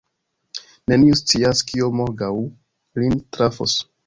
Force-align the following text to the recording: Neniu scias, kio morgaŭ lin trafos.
Neniu 0.91 1.17
scias, 1.19 1.61
kio 1.73 1.91
morgaŭ 2.01 2.31
lin 3.03 3.23
trafos. 3.37 3.79